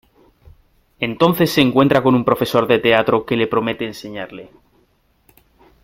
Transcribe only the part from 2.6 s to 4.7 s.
de teatro que le promete enseñarle.